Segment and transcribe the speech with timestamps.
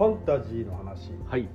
[0.00, 1.10] ファンタジーの話。
[1.28, 1.46] はい。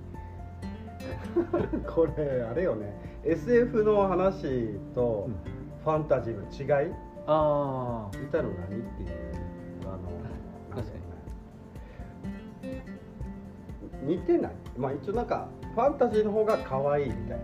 [1.90, 2.94] これあれよね。
[3.24, 5.36] SF の話とうん。
[5.84, 6.44] ファンタジーの
[6.84, 6.94] 違い。
[7.26, 9.10] あ見たの何っていう。
[9.82, 11.00] あのなんだろ
[12.62, 12.84] うね
[14.04, 14.52] 似てない？
[14.78, 17.38] まあ一応なんかファンタジーの方が可愛いみたいな。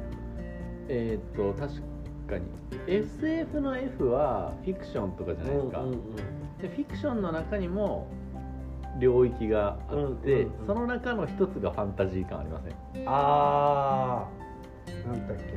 [0.88, 1.82] えーっと確
[2.28, 2.46] かに。
[2.86, 6.16] SF の F はフィクションとかじゃないですか、うんうんうん。
[6.62, 8.08] でフィクションの中にも
[9.00, 10.68] 領域があって、うんうんうん。
[10.68, 13.04] その中の一つがファンタジー感ありません？
[13.08, 15.08] あー。
[15.08, 15.44] なんだっけ。
[15.44, 15.48] う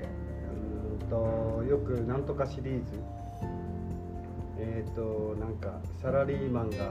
[1.02, 3.00] ーんとよくなんとかシリーズ。
[4.58, 6.84] えっ、ー、となんかサラリーマンがな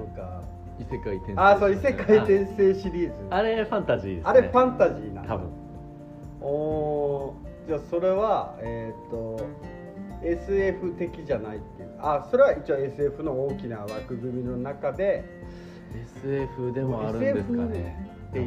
[0.00, 0.42] んか
[0.78, 1.40] 異世界転生。
[1.40, 3.14] ああそう異世界転生シリーズ。
[3.30, 4.30] ああれファンタジーですね。
[4.30, 5.48] あれファンタジーなの多分。
[6.40, 9.36] おーじゃあそれはえっ、と
[10.22, 11.90] SF 的じゃないっていう。
[11.98, 15.24] あそれは一応 SF の大きな枠組みの中で。
[16.16, 18.10] SF でもあるんですかね。
[18.32, 18.46] で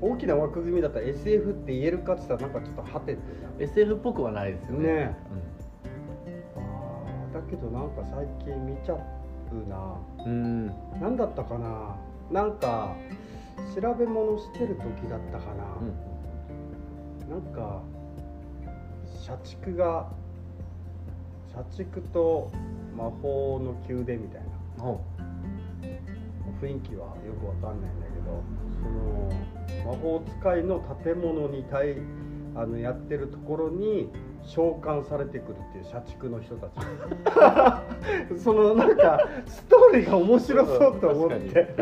[0.00, 3.20] 大きな枠組みだったら SF って言えるかって言ったらなんかちょっと果てて。
[3.60, 4.88] SF っぽくはないですよね。
[4.88, 5.16] ね
[6.56, 8.98] あーだけどなんか最近見ちゃう
[9.68, 9.96] な。
[10.24, 10.36] うん、う
[10.68, 11.96] ん何だったかな。
[12.30, 12.94] なんか
[13.74, 15.64] 調べ物してる時だったかな、
[17.28, 17.82] なんか
[19.20, 20.08] 社畜が
[21.54, 22.50] 社畜と
[22.96, 24.42] 魔法の宮殿みたい
[24.76, 24.82] な。
[24.82, 25.00] ほ
[26.60, 28.42] 雰囲気はよくわかんないんだけど
[28.82, 31.96] その魔法使いの建物に対
[32.54, 34.10] あのやってるところに
[34.42, 36.72] 召喚されてくるっていう社畜の人たち。
[38.42, 41.74] そのなんかストーリーが面白そうと思って。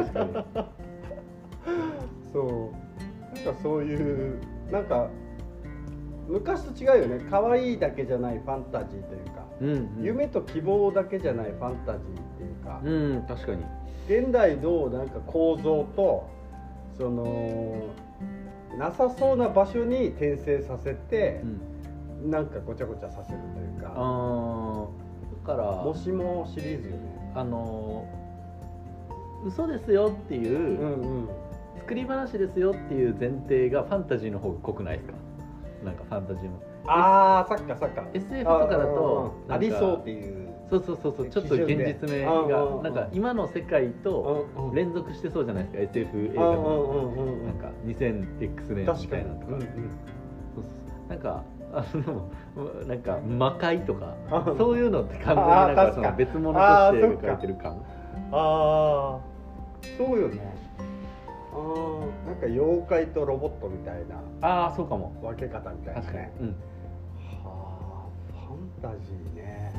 [2.33, 3.35] そう。
[3.35, 4.39] なんかそういう
[4.71, 5.09] なんか
[6.29, 7.27] 昔と違うよね。
[7.31, 12.05] 可愛いだけじゃないファンタジーというか、に、うんうん、夢と希望だけじゃないファンタジーっ
[12.37, 13.65] ていうか、うん確かに。
[14.09, 16.29] 現代のなんか構造と
[16.97, 17.83] その
[18.79, 21.43] なさそうな場所に転生させて
[22.23, 22.31] う、ん。
[22.31, 23.89] なんかごちゃごちゃさせるというか。
[23.89, 23.95] だ
[25.55, 27.33] からもしもシリーズよね。
[27.35, 28.07] あの
[29.47, 31.29] 嘘ですよっていう、うんうん。
[31.79, 35.15] 作り話ですよっていう前提がファンタジーの方が濃くないですか？
[35.85, 38.05] なんかファンタジーもああさっかさっか。
[38.15, 40.49] SF とかだとあありそうっていう。
[40.71, 42.83] そうそうそうそうちょっと現実味うんうんうん。
[42.83, 47.47] がなんか今の世界と連続してそうじゃないですか SF 映画うんうんもうんうんうん。
[47.47, 49.47] なんか 2000X 年みたいなとか。
[49.49, 49.67] うんうんそ
[50.61, 51.09] うそう。
[51.09, 57.73] なんかあのなんか魔界とかあそういうのって完全になんかその別物として描かれてる感。
[57.73, 57.77] あ
[58.33, 59.21] あ
[59.97, 60.55] そうよね。
[61.53, 64.17] ああなんか妖怪とロボットみたいな。
[64.47, 65.13] ああそうかも。
[65.23, 66.25] 分け方みたいな確かに。
[66.25, 66.57] ね、うん
[68.81, 69.73] タジーね。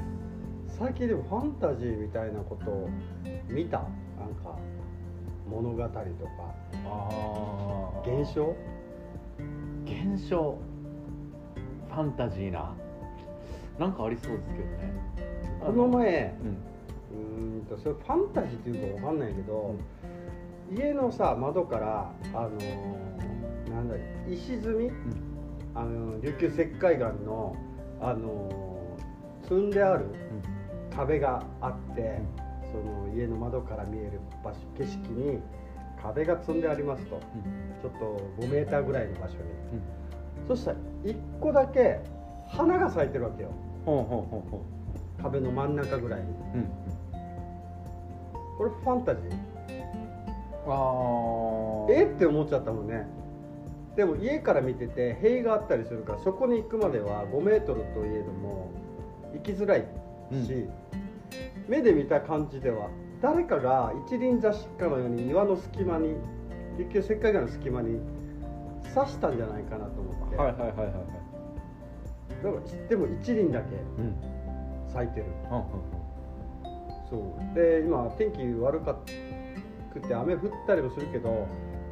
[0.68, 2.90] 最近でもファンタジーみたいなことを
[3.50, 3.80] 見た？
[3.80, 4.58] なんか
[5.50, 6.00] 物語とか。
[6.86, 8.56] ああ現象？
[9.86, 10.58] 現象？
[11.90, 12.74] ファンタジーな？
[13.80, 14.94] なんかありそうですけどね。
[15.60, 16.58] この前うん。
[17.12, 19.76] うーんとそれファンタジーっていうかわかんないけど、
[20.72, 23.96] 家のさ窓からあのーなんだ
[24.30, 24.92] 石積み、
[25.74, 27.56] あの琉球石灰岩の
[28.00, 28.79] あのー
[29.50, 30.06] 積んである
[30.96, 32.22] 壁があって、
[32.72, 35.40] その家の窓から見える場所景色に
[36.02, 37.20] 壁が積んでありますと、
[37.82, 39.40] ちょっと5メーターぐらいの場所に、
[40.48, 42.00] そしたら1個だけ
[42.48, 43.50] 花が咲いてるわけよ。
[45.20, 46.28] 壁の真ん中ぐらいに。
[46.28, 46.70] ううん。
[48.58, 49.34] これファンタジー？
[50.68, 53.08] あえって思っちゃったもんね。
[53.96, 58.70] でも家から見てて塀があったりするからそこに行くまでは5メートルといえども
[59.34, 59.86] 行きづらい
[60.46, 60.68] し、
[61.68, 62.90] 目で見た感じでは
[63.22, 66.16] 誰かが一輪挿しかのように岩の隙間に
[66.78, 68.00] 琉球石灰岩の隙間に
[68.94, 70.94] 刺したんじゃないかなと思って、はいはいはいはいはい。
[72.44, 74.16] だからでも一輪だけうん。
[74.92, 75.26] 咲いてる。
[75.52, 75.64] うん
[77.10, 77.56] そう。
[77.56, 78.98] で今天気悪か
[79.94, 81.48] くて雨降ったりもするけど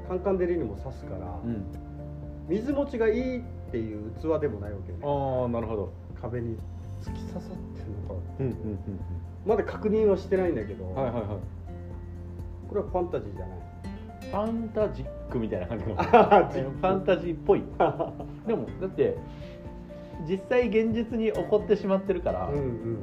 [0.08, 1.50] カンカン照りにも刺すから、うん。
[1.50, 1.66] うん
[2.48, 3.42] 水持ちがいいっ
[3.72, 5.92] ていう器でもないわけよねああなるほど。
[6.22, 6.58] 壁に
[7.02, 7.42] 突き刺さっ
[7.76, 8.56] てるのかうんうん
[9.46, 11.24] まだ確認はしてないんだけど、うんはいはいはい。
[12.68, 13.58] これはファンタジーじゃない。
[14.30, 16.78] ファンタジックみたいな感じのフ あジック。
[16.86, 17.64] ァンタジーっぽい。
[18.46, 19.16] でもだって
[20.28, 23.02] 実際現実に起こってしまってるから、うんうん。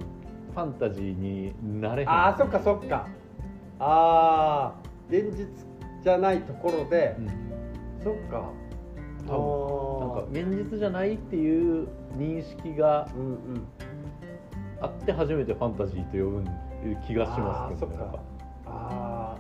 [0.55, 2.11] ファンタジーになれへん。
[2.11, 3.06] あーそっかそっか。
[3.79, 5.46] あー現実
[6.02, 7.29] じゃないところで、うん。
[8.05, 8.50] そっか。
[9.26, 9.38] 多あ分。
[9.38, 9.63] なん
[10.14, 13.08] か現実じゃないっていう認識が
[14.81, 16.44] あって初めてファンタジーと呼ぶ
[17.06, 17.96] 気がしますあーそっか。
[17.96, 18.19] なんか
[18.66, 19.37] あ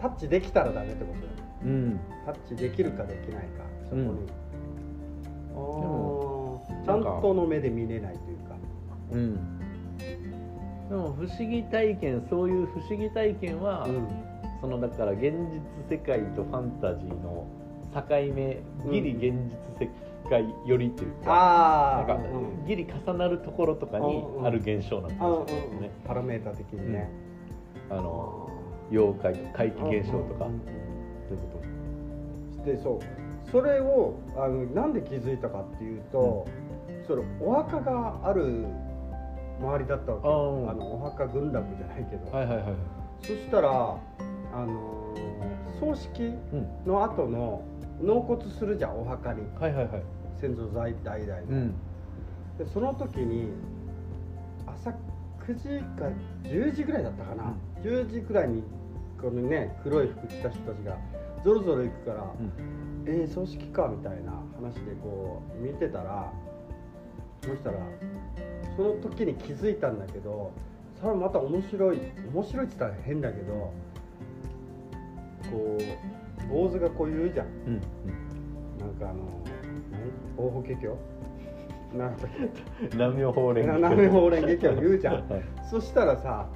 [0.00, 1.32] タッチできたらダメってことだよ
[1.64, 3.64] うんタッチできるかできないか。
[3.88, 4.26] そこに、うん
[6.84, 8.56] ちゃんとの目で見れないというか。
[9.12, 9.58] うん。
[10.88, 14.08] でも不思議体験そういう不思議体験は、うん。
[14.60, 15.60] そのだから現実
[15.90, 17.46] 世界とファンタジーの
[17.94, 19.36] 境目ギリ現
[19.78, 19.90] 実世
[20.30, 22.24] 界よりというか、なんか
[22.66, 25.44] ギリ重なるところとかにある現象なんですよ
[25.80, 27.10] ね、パラメータ的にね、
[27.90, 28.48] あの
[28.90, 30.46] 妖怪怪奇現象とか、
[31.28, 32.98] そういうこでそう。
[33.50, 36.46] それをあのなんで気づいたかっていうと、
[37.06, 38.66] それお墓がある
[39.60, 40.30] 周りだったわけあ
[40.74, 42.74] のお墓群落じゃないけど、とはいはいはいはい。
[43.20, 45.42] そしたらあのー
[45.80, 47.62] 葬式うんの後の
[48.02, 49.42] 納骨するじゃんお墓に。
[49.58, 50.02] はいはいはい。
[50.40, 51.74] 先祖代代々の、うん。
[52.58, 53.48] でその時に
[54.66, 54.90] 朝
[55.46, 56.06] 9時か
[56.42, 58.62] 10時ぐらいだったかな、10時ぐらいに
[59.20, 60.96] このね黒い服着た人たちが
[61.44, 62.82] ぞろぞろ行くから、うん。
[63.06, 66.32] えー、葬式かみたいな話でこう見てたら
[67.42, 67.78] そしたら
[68.76, 70.52] その時に気づいたんだけど
[70.98, 72.00] それはまた面白い
[72.32, 73.52] 面白いって言ったら変だけど
[75.50, 77.46] こう坊主がこう言うじゃん。
[77.46, 77.80] うん
[78.78, 79.20] なんかあの
[80.36, 80.46] 何？
[80.46, 80.96] 大法華経？
[81.96, 82.28] なんだっ
[82.80, 85.14] うん南無法法蓮華経言うじゃん。
[85.28, 85.44] はい。
[85.70, 86.48] そしたらさ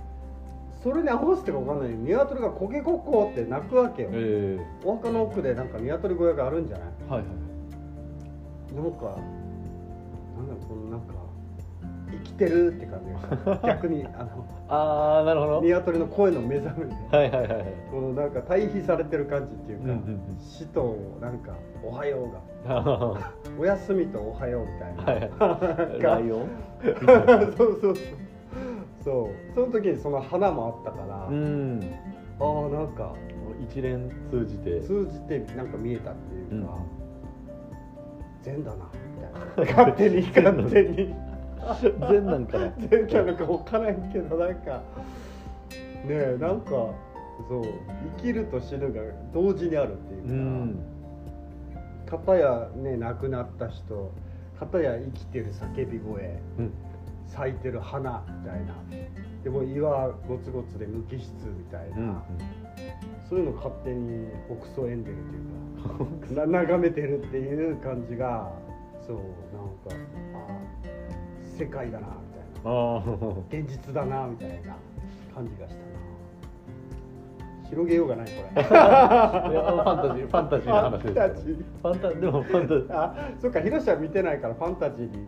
[0.83, 1.91] それに合わせてか分かんない。
[1.91, 4.11] よ鶏がコケコッコーって鳴くわけよ。
[4.13, 7.29] えお墓の奥でなんか鶏小屋があるんじゃないー、はいはい
[8.75, 9.17] なんか、
[10.37, 11.15] なんだこのなんか、
[12.11, 13.69] 生きてるって感じがした。
[13.69, 15.53] 逆に、あの、ああなるほど。
[15.59, 20.37] はい鶏の声の目覚めで、はいはいはいこのなんか対比されてる感じっていうか、うんうんうん。
[20.39, 22.19] 死となんか、おはよ
[22.65, 25.27] うが、は お休みとおはようみたいな。
[25.27, 26.03] いはい。
[26.03, 26.49] ライオン？
[27.57, 28.17] そうそうそう。
[29.05, 31.81] そう、その時にその花もあったから、うん。
[32.41, 33.15] ああ、なんか、
[33.71, 34.81] 一連通じて。
[34.81, 38.43] 通じてなんか見えたっていうか、うん。
[38.43, 38.85] 善だな、
[39.57, 39.73] みたいな。
[39.73, 41.15] 勝手に、勝手に。
[42.11, 44.83] 全なんかな全然なんか分からんけどなんかね
[46.09, 47.65] えなんかそう
[48.17, 49.03] 生きると死ぬが
[49.33, 50.79] 同時にあるっていうか、うん。
[52.07, 54.13] 片やね亡くなった人
[54.59, 56.73] 片や生きてる叫び声うん。
[57.27, 58.75] 咲いてる花みたいな。
[59.43, 62.17] でも岩ゴツゴツで無機質みたいな、うん
[63.29, 65.17] そういうの勝手に北総演んでる
[66.29, 68.53] というか な眺めてるっていう感じが
[69.05, 70.26] そうなんかあ
[71.57, 72.71] 世界だなみたいな。
[72.71, 73.03] ああ
[73.51, 74.77] 現実だなみたいな
[75.35, 75.87] 感じがしたな。
[77.69, 78.63] 広げようがないこれ。
[78.63, 81.57] ファンタジーファンタジーの話ファンタジー。
[81.57, 82.95] ファンタでもファンタジー。
[82.95, 85.27] あそっか広瀬は見てないからファンタジーに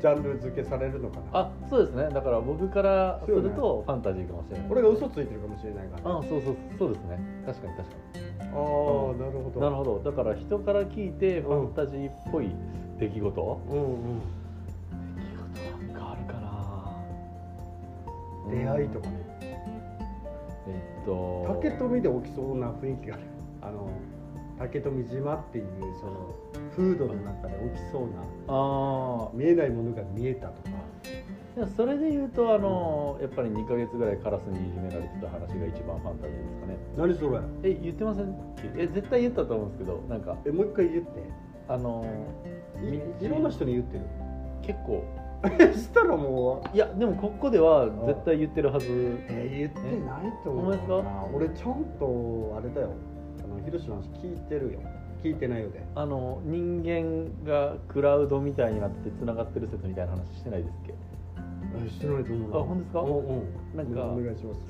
[0.00, 1.24] ジャンル付けされるのかな。
[1.32, 2.10] あそうですね。
[2.10, 4.66] だから僕からするとファンタジーかもしれない。
[4.70, 7.18] 俺が嘘ついてるかもしれないから、ね、あそうそうそうですね。
[7.46, 7.96] 確かに確か
[8.42, 9.54] ああなるほど。
[9.54, 10.02] になるほど。
[10.04, 12.54] だから人から聞いてファンタジーっぽい
[12.98, 14.20] 出来事、うんうん。
[14.20, 14.41] 出
[18.52, 19.14] 出会いとかね。
[20.68, 21.44] えっと。
[21.48, 23.24] 竹富で起きそうな雰囲気がある。
[23.62, 23.88] あの
[24.58, 25.66] 竹富島っていう
[26.00, 26.34] その
[26.76, 30.70] 風土の中で起きそうなあ見えないものが見えたとか。
[31.76, 36.76] それで言うとあの、やっぱり2か月ぐらいカラスにいじめられてた話が一番ファンタジーですかね。
[36.96, 37.28] 何そ
[37.62, 37.70] れ？
[37.70, 38.34] え言ってません？
[38.78, 41.10] え絶対言ったと思うんですけどなんかえもう一回言って。
[41.68, 42.04] あの
[43.20, 44.04] いいろんな人に言ってる。
[44.62, 45.04] 結構
[45.74, 46.76] したらもう。
[46.76, 48.86] いやでもここでは絶対言ってるはず。
[48.88, 51.24] えー言ってないと思うな。
[51.34, 52.92] 俺ちゃんとあれだよ。
[53.44, 54.80] あのヒロシの話聞いてるよ。
[55.22, 55.84] 聞いてないよで。
[55.94, 60.94] あの人間がクラウドみたいになってつながってる説みたいな話してないですっけ？
[61.84, 62.50] えしてないと思う。
[62.50, 63.00] なあ本当ですか？
[63.00, 63.76] うんうん。
[63.76, 64.60] なんかお願いします。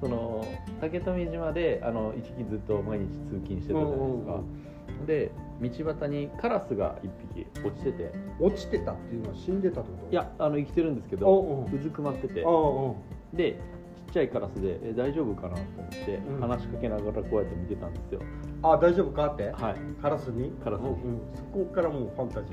[0.00, 0.46] その
[0.80, 4.40] 竹富島であの一時期ずっと毎日通勤してたじゃないですか、
[5.08, 8.12] で道端にカラスが一匹落ちてて。
[8.40, 10.12] 落ちてたっていうのは死んでたってこと？
[10.12, 12.44] いやあの生きてるんですけうどんうずくまってて。
[13.34, 16.40] でちっちゃいカラスでえ大丈夫かなと思って、うん。
[16.40, 18.20] 話しかけながらこうやって見てたんですよ。
[18.62, 19.50] あ大丈夫かって？
[19.50, 20.00] はい。
[20.00, 20.50] カラスに？
[20.64, 20.88] カラスに。
[20.88, 21.20] うんうん。
[21.34, 22.52] そこからもうファンタジ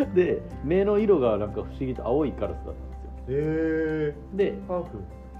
[0.00, 3.38] ー で目の色がなんか不思議と青いカラスだったんですよ。
[3.38, 4.58] へえで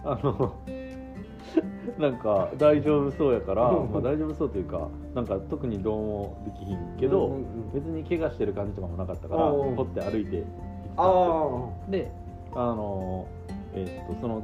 [0.06, 0.54] あの
[1.99, 7.44] なんか大丈夫そうやから、うんまあ、大丈夫そうというかなんか特にどうもできひんけど、うんうんうん。
[7.73, 10.42] 別に怪我してる感じとかもなかったから掘って歩いて
[10.96, 12.11] 行ってたで
[12.54, 13.26] あの
[13.75, 14.42] えっとその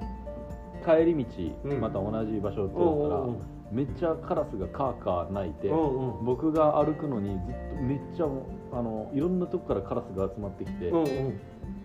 [0.84, 1.80] 帰り道、うん。
[1.80, 3.36] また同じ場所を通あったら、うん
[3.70, 6.24] めっちゃカラスがカーカー鳴いて、うんうん。
[6.24, 8.26] 僕が歩くのにずっとめっちゃ
[8.72, 11.40] あのいろんなとこからカラスが集まってきて、うんうん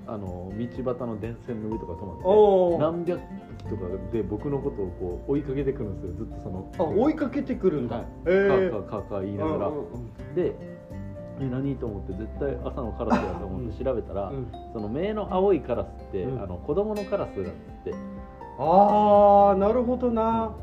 [0.07, 6.71] あの道端の電線の上とか止まって何百匹とかで僕のことをこう追いかけてくるんですよずっとその。
[6.77, 8.05] あ追いかけてくるんだ、はい。
[8.25, 8.69] えー。
[8.71, 9.71] カーカーカー言いながら、
[10.35, 10.55] で
[11.39, 14.47] え何と思って絶対朝のカラスだと思って調べたら、うん。
[14.74, 16.41] その目の青いカラスって、うん。
[16.41, 17.93] あの子供のカラスなんですっ
[18.57, 20.55] ああなるほどな。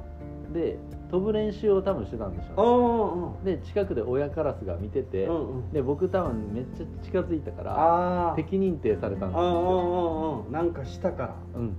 [0.52, 0.78] てで
[1.12, 5.70] 飛ぶ練習を多分してたんでしょうんうねで近くで親カラスが見てて、うんうん。
[5.70, 11.36] で僕多分めっちゃ近づいたから敵認定されたんですよ、うんうんうんなんかしたから。
[11.54, 11.76] うん、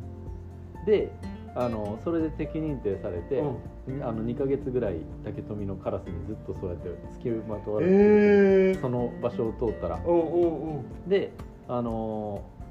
[0.85, 1.11] で
[1.55, 7.97] あのそれで敵認定されて、あの2ヶ月ぐらい竹富のカラスにずっとそうやって付きまとわれて、え
[8.75, 9.97] えその場所を通ったら。
[9.97, 11.09] うんうんうん。
[11.09, 11.31] で
[11.67, 12.62] あのー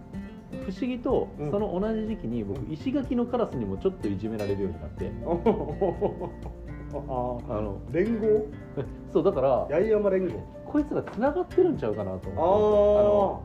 [0.67, 1.51] 不思議とうん。
[1.51, 5.11] その同じ時期に僕石垣のカラスにもちょっといじめられるようになって。
[6.95, 8.47] ああの連合？
[9.13, 10.41] そうだから八重山連合。
[10.67, 12.33] こいつらつながってるんちゃうかなとあ思って。
[12.37, 13.01] ー。
[13.01, 13.43] あの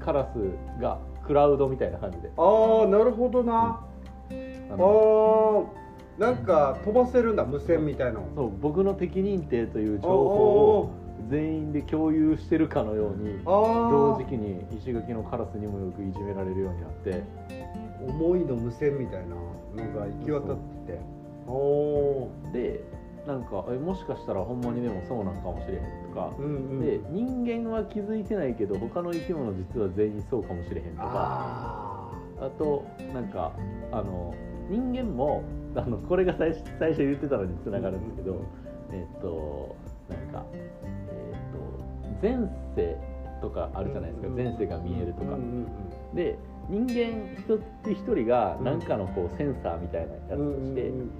[0.00, 2.30] カラスがクラウドみたいな感じで。
[2.36, 3.54] あーなるほどな。
[3.54, 3.80] あ
[4.72, 5.84] あのー。
[6.20, 8.26] なんか飛ばせるんだ無線みたいなの。
[8.36, 10.18] そう僕の敵認定という情報お
[10.82, 10.90] を
[11.30, 17.22] 全員で共有してるかのように同時期に石垣のカラスにもよくいじめられるようになって
[18.06, 21.24] 思いの無線みたいなのが行き渡ってて。
[21.46, 22.80] おおで
[23.26, 26.30] なんかえもしかしたらほんまにでもそうなんかもしれへんとか。
[26.38, 31.10] ー、うんうん、で人間は気づいてないけど他の生き物実は全員そうかもしれへんとか。
[31.12, 33.52] ああとなんか
[33.92, 34.34] あの
[34.68, 35.42] 人間も
[35.76, 38.44] あのこれが最初最初言ってたのにつながるんですけど、
[38.92, 39.76] えっと
[40.08, 41.03] なんかえっと
[42.24, 42.32] 前
[42.74, 42.96] 世
[43.42, 45.66] とかあるじゃないですか、うん前世が見えるとか、うんうん
[46.16, 47.44] で人間一
[47.84, 51.10] 人一人が何かのこうセンサーみたいなやつうんとして、うんうん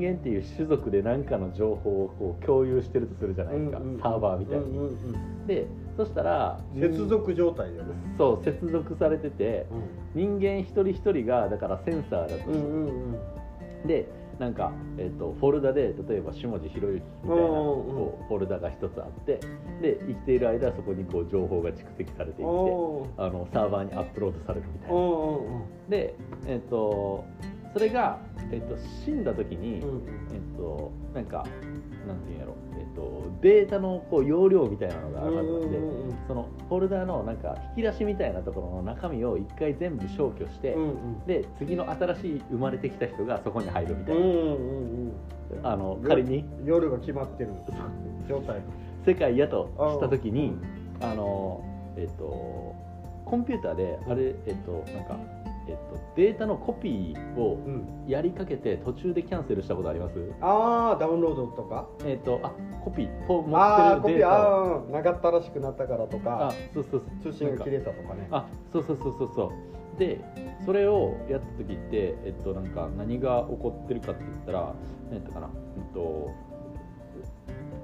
[0.00, 9.66] 人間っていう種族で何かの情報をこう共有してるとするじゃないですか、うんうんサーバーみたいに、うんうんでそしたらうん接続状態だよね、そう接続されてて
[10.14, 13.12] 人間一人一人がだからセンサーだとして、うんうん
[13.82, 13.86] うん。
[13.86, 19.40] でなんか、えっとフォルダで例えば下地博之みたいなこうフォルダが一つあって
[19.82, 24.98] で生きている間そこにこう情報が蓄積されていってあのサーバーにアップロードされるみたいな。
[25.88, 26.14] で、
[26.46, 27.24] えっと
[27.78, 28.18] それが、
[28.50, 30.02] えっと死んだ時に、うん。
[30.32, 31.46] えっとなんか
[32.06, 35.78] なんていうんやろ、えっとデータのこう容量みたいなのがあるはずで、
[36.26, 41.26] そのフォルダのなんか引き出しみたいなところの中身を一回全部消去して、うんうん。
[41.26, 44.44] で次の新しい生まれてきた人がそこに入るみたいな、うんうんう
[45.10, 45.12] ん
[45.62, 46.44] あの仮に。
[46.64, 47.50] 夜が決まってる。
[48.28, 48.60] 状態。
[49.06, 50.54] 世界やとした時に
[51.00, 51.64] あの
[51.96, 52.74] えっと
[53.24, 55.18] コンピューターであれえっとなんか
[55.68, 57.88] えっとデータのコピーをうん。
[58.08, 60.14] やりかけて途中でキャンセルしたことあります？
[60.40, 61.86] ああダウンロードとか？
[62.06, 67.32] えっとあコピーを持ああコピーってるデータをああ長ったらしくなったからとあかそうそうそう。
[67.32, 68.26] 通信が切れたとかね。
[68.30, 69.98] あそうそうそうそうそう。
[69.98, 70.20] で
[70.64, 74.74] それをやった時ってえっとなんか何が起こってるかって言ったら
[75.10, 75.50] 何やったかな？
[75.76, 76.30] えっと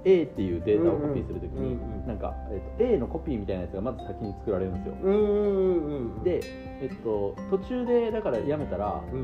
[0.05, 2.07] A っていうデータをコピーするときに、うんうん。
[2.07, 6.23] なんか、えっと、A のコピーみたいなやつがまず先に作られるんですよ、うんうんうんうん。
[6.23, 6.41] で、
[6.83, 9.17] えっと、途中でだからやめたら、う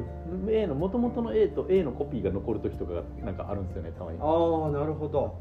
[0.47, 0.51] ん。
[0.51, 4.19] A の元々の A と A のコピーが残る時とかがなんかあるんですよねたまに。
[4.21, 5.39] ああなるほど。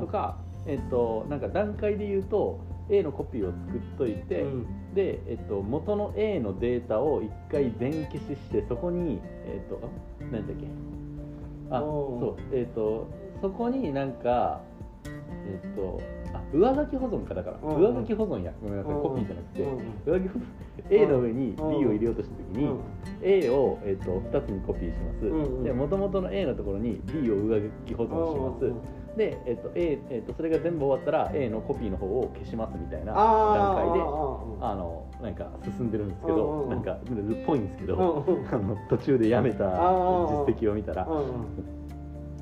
[0.00, 4.94] とか、えっと、なんか段階で言うと A のコピーを作っといて、うん。
[4.94, 9.88] で、えっと、元の A のデータを一回全消ししてそこにえっとあ
[10.32, 10.66] 何だっけ？
[11.70, 13.06] あそうえっと
[13.40, 14.60] そこになんか
[15.46, 16.00] えっと
[16.34, 17.58] あ上書き保存かだから。
[17.62, 18.52] うん上書き保存や。
[18.62, 18.94] ごめんなさい。
[18.94, 19.62] うんコピーじゃなくて。
[19.62, 20.42] うん上書き
[20.90, 21.66] A の上に B うん。
[21.68, 22.80] を入れようとした時にうん
[23.22, 25.64] A を、えっと2つにコピーします、うんうん。
[25.64, 28.80] で元々の A のところに B を上書き保存します、うんうん
[29.18, 36.62] で、えっと A えっとそれが全部終わったら A のコピーの方を消しますみたいなあ段階でああのなんか進んでるんですけど、うんうん。
[36.62, 36.98] うんなんかっ
[37.44, 41.08] ぽいんですけど、あの途中でやめたあ実績を見たら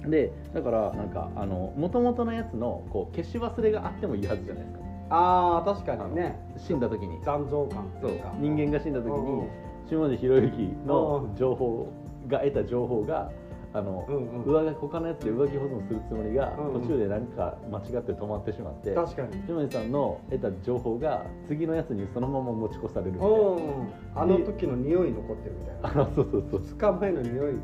[0.09, 4.87] でだからなんかあの元々のやつのこう消し忘れがあってもいいはずじゃないですか。
[5.09, 6.37] ああ確かにね。
[6.57, 7.21] 死んだ時に。
[7.25, 8.23] 残像感ってそういう。
[8.23, 9.49] か人間が死んだ時うんに
[9.89, 11.93] 下地博之の情報
[12.27, 13.31] が得た情報が
[13.73, 14.53] あの、うんうん。
[14.53, 16.81] 上書き他のやつで上書き保存するつもりが、うんうん。
[16.83, 19.43] 途中で何か間違って止まってしまって確かに。
[19.47, 23.37] 下地さんの得た情報が次のやつにそのまま持ち越されるみたいな。
[23.37, 26.03] うんあの時の匂い残ってるみたいな。
[26.03, 26.61] あそうそうそう。
[26.63, 27.55] 2日前の匂い。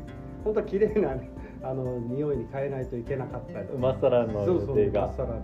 [0.43, 1.15] 本当は綺麗な
[1.63, 3.61] あの匂いに変えないといけなかった。
[3.61, 5.07] りまっさらのそうそう予定が。
[5.07, 5.41] まっさらに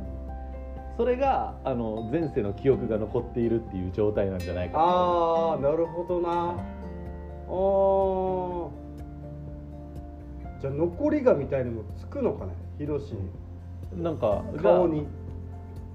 [0.97, 6.57] それがあの前世の記憶が残っているっていう状態なんじゃないかああなるほどな。
[7.47, 8.69] あー。
[10.59, 13.15] じゃあ残りがみたいにもつくのかねヒロシ。
[13.95, 15.07] なんかが顔に。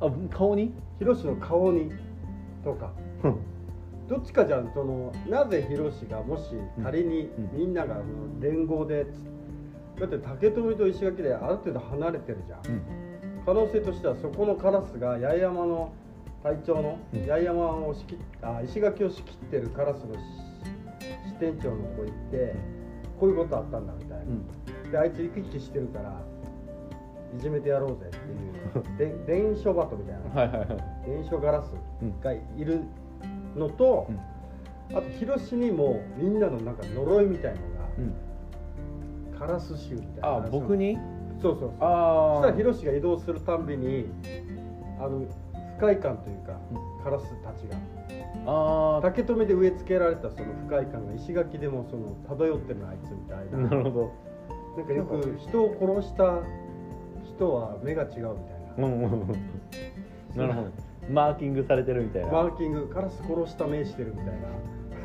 [0.01, 0.73] あ顔に？
[0.99, 1.93] ヒロシの顔に。
[2.65, 2.91] とか。
[4.09, 7.59] どっちかじゃんそのなぜヒロシがもし仮にうん。
[7.59, 7.99] みんなが
[8.41, 9.34] 連合でつ
[9.99, 12.67] だって竹富と石垣である程度離れてるじゃん。
[12.67, 12.83] うん。
[13.47, 15.93] 可能性としてはそこのカラスが八重山の
[16.43, 17.27] 隊長のうん。
[17.27, 20.21] 八重山を仕切っあ石垣を仕切ってるカラスのし
[21.29, 22.55] 支店長のとこ行って
[23.21, 24.27] こういうことあったんだみたいな、う
[24.89, 24.91] ん。
[24.91, 26.21] であいつ生き生きしてるから
[27.37, 30.41] いじめてやろうぜっていう で伝書バトみたいな。
[30.43, 30.69] はいはいはい。
[31.07, 31.73] 伝書ガラス
[32.03, 32.81] うんがいる
[33.57, 34.97] のと、うん。
[34.97, 37.61] あと広しにもみんなのなんか呪いみたいの
[37.99, 38.11] うん。
[38.11, 38.24] が
[39.47, 40.99] カラス臭みたいなあ僕に？
[41.43, 41.73] そうそうそう。
[41.81, 44.07] ああそしたらヒロシが移動するたんびに
[44.99, 45.27] あの
[45.77, 47.77] 不快感というか、うカラスたちが。
[48.47, 53.69] あ竹留で植え付けられたその不快感が石垣でもその漂ってるのあいつみたいあな。
[53.69, 54.11] なるほ
[54.77, 56.41] なんかよく人を殺した
[57.25, 58.35] 人は目が違うみたいな、
[58.77, 59.25] どうんうんう
[60.37, 60.37] ん。
[60.37, 60.69] なるほど。
[61.11, 64.27] マーキングされてるみたいな、マーキングカラス殺した目してるみたい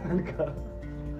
[0.07, 0.15] な。
[0.15, 0.53] なんか、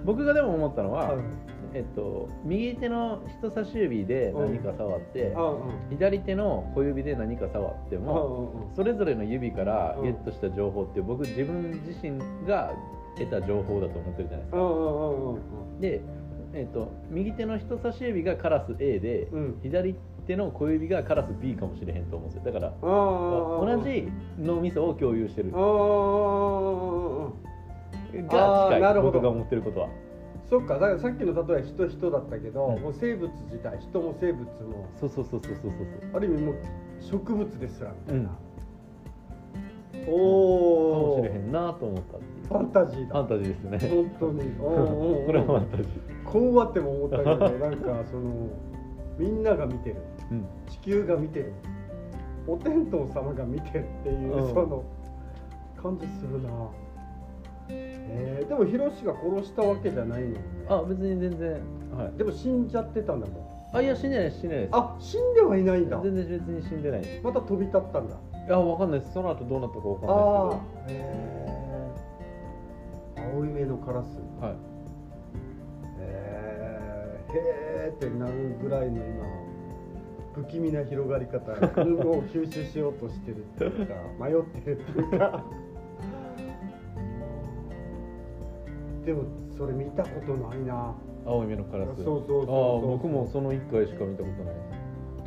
[0.04, 5.34] 僕がでも思ったのは、うんえっと、右手の人差し指で何か触って、
[5.90, 10.04] 左手の小指で何か触ってうんも、それぞれの指からうん。
[10.04, 12.72] ゲットした情報って僕自分自身が
[13.16, 14.58] 得た情報だと思ってるじゃないですか。
[15.80, 16.00] で、
[16.54, 19.58] えっと、右手の人差し指がカラス A で、うん。
[19.62, 19.94] 左
[20.26, 22.52] 手の小指がカラス B かもしれへんと思うんですよ。
[22.52, 24.08] だから同じ
[24.38, 25.50] 脳みそを共有してる。
[28.28, 29.88] が近い僕が思ってることは
[30.50, 32.82] そっかだからさっきの例えは人人だったけど、うん。
[32.82, 35.72] もう生物自体人も生物もそうそうそうそうそうそう。
[36.12, 36.56] ある意味もう
[37.00, 38.34] 植物ですらみたいな、か
[40.08, 42.48] おおもしれへんなと思ったっていう。
[42.48, 43.14] ファンタジーだ。
[43.14, 43.78] ファンタジーですね。
[43.78, 44.40] 本当に。
[44.58, 46.24] おーおこれはファンタジー。
[46.24, 48.48] こうはっても思ったけどなんかその
[49.18, 49.96] みんなが見てる。
[50.32, 50.44] うん。
[50.68, 51.52] 地球が見てる。
[52.48, 54.52] お天道様が見てるっていう、うん。
[54.52, 54.84] その
[55.80, 56.50] 感じするな
[58.12, 60.26] えー、でもヒロシが殺したわけじゃないの？
[60.28, 61.52] にねあ別に全然。
[61.96, 62.18] はい。
[62.18, 63.36] でも死んじゃってたんだもん。
[63.72, 64.76] あいや死んでないです死んでないです。
[64.76, 66.00] あ死んではいないんだ。
[66.02, 67.00] 全然別に死んでない。
[67.02, 68.16] ですまた飛び立ったんだ。
[68.46, 69.12] いやわかんないです。
[69.12, 71.90] その後どうなったかわかんないああでへえ
[73.34, 74.10] 青い目のカラス。
[74.10, 74.56] すけどはい。
[76.00, 77.32] へー
[77.86, 79.04] へーってなるぐらいの今
[80.34, 81.52] 不気味な広がり方。
[81.52, 81.56] を
[82.24, 83.94] 吸収しようとしてるっていうか
[84.24, 85.44] 迷ってるっていうか
[89.04, 89.24] でも
[89.56, 90.94] それ見たことないな。
[91.26, 92.02] 青い目のカラス。
[92.02, 92.88] そうそうそうそう。
[92.98, 94.54] 僕もその1回しか見たことない。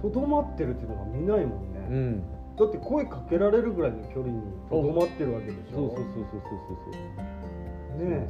[0.02, 2.24] とどまってるっていうのが見ないもんね、うん。
[2.58, 5.76] だって声かけられるぐらいの距離にとどまってるわけでしょ。
[5.76, 7.00] そうそうそうそうそうそうそ
[8.04, 8.10] う。
[8.10, 8.28] ね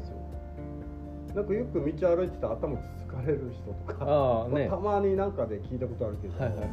[1.31, 1.35] え。
[1.35, 4.67] なんかよく道歩いてたら頭つつかれる人とかああね。
[4.69, 6.69] たまになんかで聞いたことあるけど、はいはいはい。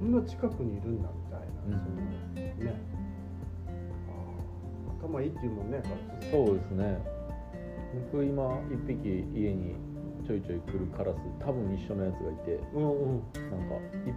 [0.00, 1.84] こんな近くにいるんだみたいな、うん。
[1.84, 1.96] その
[2.64, 2.74] ね。
[4.08, 5.80] あー頭いいっていうもんね
[6.30, 6.98] そうですね
[8.12, 9.74] 僕今一匹家に
[10.26, 13.76] ちょいちょい来るカラス多分一緒のやつがいてうんうんなんか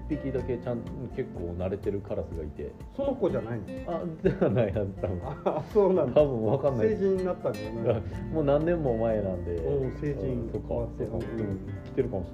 [0.10, 0.80] 一匹だけちゃん
[1.16, 2.72] 結構慣れてるカラスがいて。
[2.98, 3.66] その子じゃないの？
[3.88, 5.22] あではないはず多分。
[5.46, 6.22] あそうなんだ。
[6.22, 6.90] 多分わかんない。
[6.90, 8.02] 成人になったんじゃない
[8.34, 10.66] もう何年も前なんで、うん成人とか。
[10.68, 12.34] 変わってそうか、うん来てるかもしれ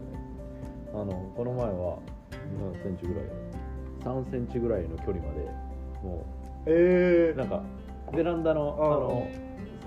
[0.97, 1.01] ない。
[1.01, 1.99] あのこの前は
[2.59, 3.23] 何センチぐらい
[4.03, 5.41] ？3センチぐらいの距離まで
[6.01, 6.25] も
[6.65, 7.61] ええうなんか
[8.13, 9.27] ベランダのあの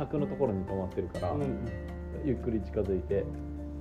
[0.01, 1.69] 柵のところに止まってるから、うん。
[2.25, 3.25] ゆっくり近づいて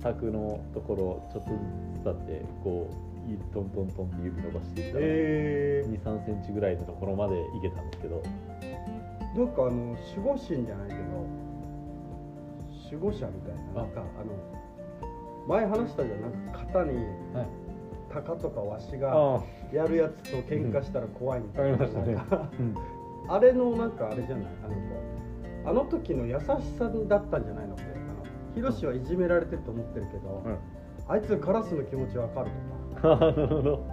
[0.02, 1.56] 柵のところをちょっとず
[2.00, 2.88] つ伝ってこ
[3.28, 8.22] ういトントントンって指伸ばしていったら、え2 3センチぐらいのところまで行けたんですけど。
[9.34, 11.00] ー、なんかあの守護神じゃないけど
[12.90, 13.84] 守護者みたいなあ。
[13.84, 14.32] なんかあの
[15.48, 16.96] 前話したじゃんなんか肩に
[17.34, 17.46] はい。
[18.12, 21.78] 鷹とかワシがあやるやつと喧嘩したら怖いみたいな,、ん。
[21.78, 21.88] か
[22.32, 22.74] あ、うん、
[23.28, 24.46] あれのなんかあれじゃない？
[24.64, 24.99] あの子
[25.64, 26.40] あの時の優し
[26.78, 27.74] さだったんじゃないの？
[27.74, 27.84] って
[28.54, 30.58] ヒロシはいじめられてると思ってるけど、うん。
[31.08, 32.50] あいつカラスの気持ちわかる
[32.96, 33.16] とか。
[33.26, 33.86] なるほど。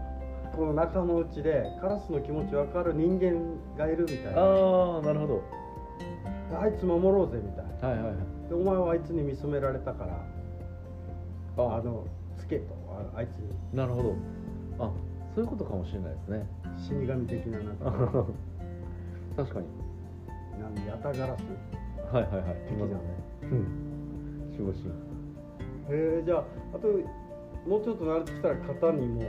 [0.55, 4.41] この仲間内でカラスの気持ちわかる人間がいるみたいな。
[4.41, 5.41] ああなるほど。
[6.59, 7.87] あいつ守ろうぜみたいな。
[7.89, 8.49] はいはいはい。
[8.49, 10.13] でお前はあいつに見初められたから
[11.57, 12.05] ああの
[12.37, 13.49] つけとああいつに。
[13.73, 14.13] なるほど。
[14.79, 14.91] あ
[15.35, 16.47] そういうことかもしれないですね。
[16.77, 18.25] 死神的ななんか。
[19.37, 19.67] 確かに
[20.59, 21.43] なんヤタガラス
[22.13, 22.55] はいはいはい。
[22.67, 22.93] 的なね
[23.43, 23.87] うん。
[24.51, 24.89] 守護神。
[25.89, 26.43] へえじゃあ
[26.73, 26.87] あと
[27.67, 29.21] もうちょっと慣れてきたら肩にも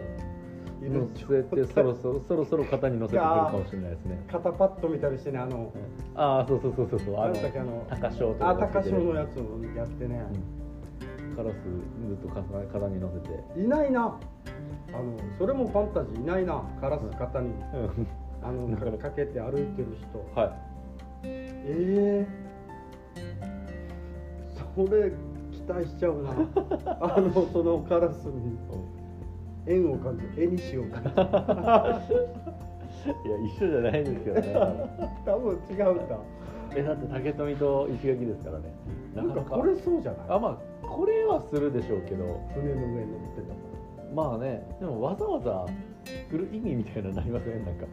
[0.80, 4.24] 乗せてそろそろそろそろ肩に乗せてくるかもしれないですね。
[4.30, 5.72] 肩パッドみたいにしてねあの
[6.14, 7.16] ああそうそうそうそうそう。
[7.20, 10.24] あの高潮とあか高潮のやつをやってね、
[11.28, 11.36] うん。
[11.36, 13.60] カラスずっと肩肩に乗せて。
[13.60, 14.18] いないな。
[14.92, 16.62] あのそれもファンタジーいないな。
[16.80, 18.06] カラス肩に、うん。
[18.42, 20.40] あの かけて歩いてる人。
[20.40, 20.67] はい
[21.68, 22.48] ええ
[24.76, 25.10] 俺
[25.50, 26.30] 期待しちゃうな。
[27.00, 28.56] あのそのカラスに。
[29.66, 31.02] 縁を感じる絵にしようかい
[33.28, 34.54] や一緒じゃないんですけどね。
[35.26, 36.16] 多分違うんだ。
[36.74, 38.64] えだって竹富と石垣ですからね。
[39.14, 40.26] なんかこれそうじゃない？
[40.30, 40.48] あま
[40.84, 42.24] あこれはするでしょうけど。
[42.54, 43.54] 船の上に乗ってたか
[44.14, 45.66] まあねでもわざわざ
[46.30, 47.64] 作る意味みたいなのなりません？
[47.64, 47.84] なんか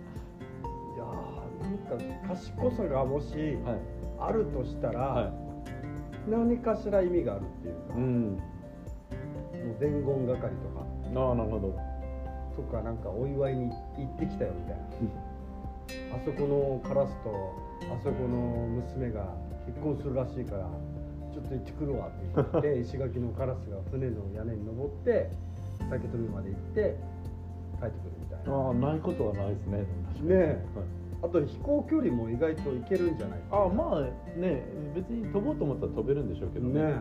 [1.90, 3.96] なんか賢さがもしはい。
[4.18, 5.34] あるとしたら、は
[6.28, 8.22] 何かしら意味があるっていうか、いうん。
[8.32, 8.40] も
[9.78, 10.86] う伝言係とか。
[11.16, 11.80] ああなるほど。
[12.56, 14.86] とかなんかお祝いに行ってきたよみたいな。
[16.16, 17.54] あそこのカラスと
[17.92, 19.36] あそこの娘が
[19.68, 20.70] 結婚するらしいから
[21.34, 25.30] ちょっと行ってくるわって言って 石垣のカラスが船の屋根に登って
[25.90, 26.96] 竹富まで行って
[27.80, 28.56] 帰ってくるみたいな。
[28.56, 29.78] ああないことはないですね。
[29.80, 29.86] ね
[30.30, 30.46] え。
[30.76, 34.02] はいあと飛行距離も意外といけるんじゃないあまあ
[34.40, 36.96] ね別に飛ぼうと思ったら飛べるんでしょうけどねねね。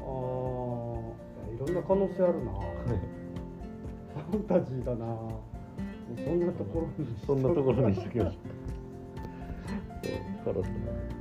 [0.00, 1.14] あー
[1.54, 2.52] いろんな可能性あるな。
[4.30, 5.06] ファンタジーだな。
[6.24, 8.34] そんなところにしそんなところにしときましょう。
[10.44, 11.13] そうカラスね